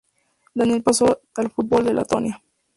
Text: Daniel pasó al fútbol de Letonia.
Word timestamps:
Daniel 0.55 0.81
pasó 0.81 1.21
al 1.35 1.51
fútbol 1.51 1.83
de 1.85 1.93
Letonia. 1.93 2.41